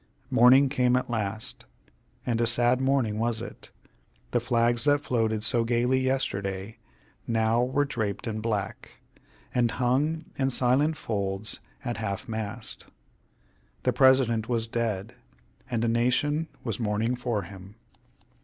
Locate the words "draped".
7.85-8.25